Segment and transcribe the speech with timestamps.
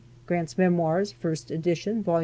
[0.25, 2.19] (Grant's Memoirs, 1st Edition, Vol.